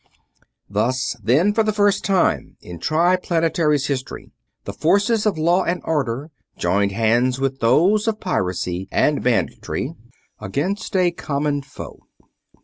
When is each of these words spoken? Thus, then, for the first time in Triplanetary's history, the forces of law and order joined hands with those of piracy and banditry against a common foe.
Thus, 0.67 1.15
then, 1.21 1.53
for 1.53 1.61
the 1.61 1.71
first 1.71 2.03
time 2.03 2.57
in 2.59 2.79
Triplanetary's 2.79 3.85
history, 3.85 4.31
the 4.65 4.73
forces 4.73 5.27
of 5.27 5.37
law 5.37 5.63
and 5.63 5.79
order 5.85 6.31
joined 6.57 6.91
hands 6.91 7.39
with 7.39 7.59
those 7.59 8.07
of 8.07 8.19
piracy 8.19 8.87
and 8.91 9.21
banditry 9.23 9.93
against 10.39 10.95
a 10.95 11.11
common 11.11 11.61
foe. 11.61 12.07